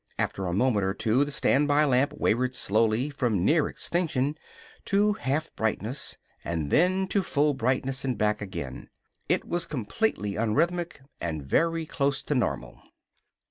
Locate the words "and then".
6.43-7.07